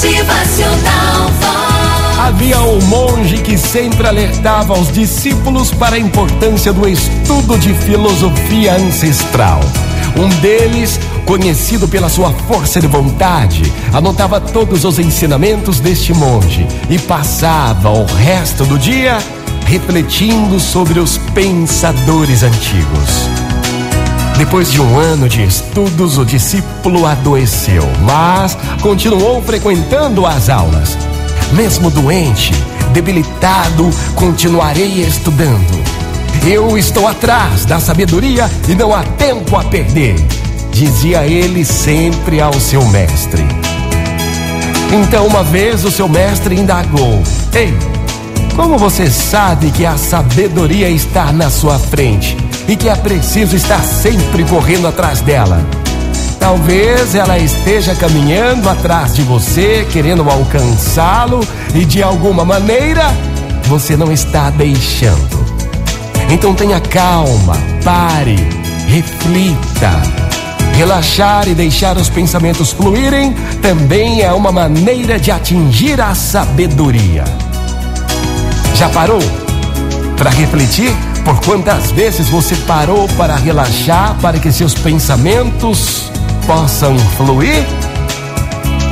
[0.00, 1.30] Motivacional.
[2.18, 8.76] Havia um monge que sempre alertava aos discípulos para a importância do estudo de filosofia
[8.76, 9.60] ancestral.
[10.16, 16.98] Um deles, conhecido pela sua força de vontade, anotava todos os ensinamentos deste monge e
[16.98, 19.18] passava o resto do dia
[19.66, 23.49] refletindo sobre os pensadores antigos.
[24.40, 30.96] Depois de um ano de estudos, o discípulo adoeceu, mas continuou frequentando as aulas.
[31.52, 32.50] Mesmo doente,
[32.94, 35.78] debilitado, continuarei estudando.
[36.42, 40.16] Eu estou atrás da sabedoria e não há tempo a perder,
[40.72, 43.44] dizia ele sempre ao seu mestre.
[44.90, 47.22] Então, uma vez, o seu mestre indagou:
[47.52, 47.74] Ei,
[48.56, 53.82] como você sabe que a sabedoria está na sua frente e que é preciso estar
[53.82, 55.60] sempre correndo atrás dela?
[56.38, 61.40] Talvez ela esteja caminhando atrás de você, querendo alcançá-lo
[61.74, 63.02] e de alguma maneira
[63.64, 65.44] você não está deixando.
[66.30, 68.36] Então tenha calma, pare,
[68.86, 69.90] reflita.
[70.76, 77.24] Relaxar e deixar os pensamentos fluírem também é uma maneira de atingir a sabedoria.
[78.76, 79.20] Já parou
[80.16, 86.10] para refletir por quantas vezes você parou para relaxar, para que seus pensamentos
[86.46, 87.64] possam fluir?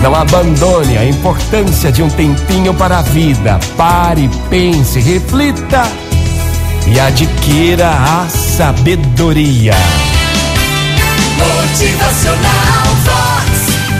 [0.00, 3.58] Não abandone a importância de um tempinho para a vida.
[3.76, 5.82] Pare, pense, reflita
[6.86, 9.74] e adquira a sabedoria.
[11.36, 13.48] Motivacional Vox.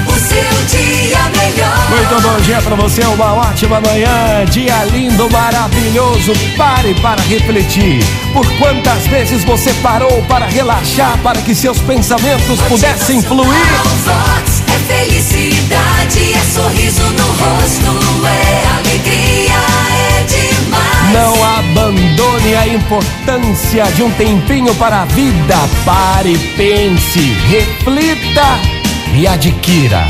[0.07, 1.91] O seu dia melhor.
[1.91, 6.33] Muito bom dia para você, uma ótima manhã, dia lindo, maravilhoso.
[6.57, 7.99] Pare para refletir.
[8.33, 13.49] Por quantas vezes você parou para relaxar, para que seus pensamentos pudessem fluir?
[14.05, 19.55] Vox é felicidade, é sorriso no rosto, é alegria,
[19.91, 21.13] é demais.
[21.13, 25.57] Não abandone a importância de um tempinho para a vida.
[25.85, 28.79] Pare, pense, reflita
[29.15, 30.07] e adquira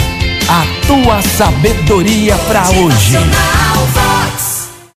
[0.48, 3.18] a tua sabedoria para hoje.